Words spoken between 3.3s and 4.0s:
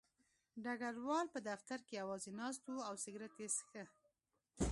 یې څښه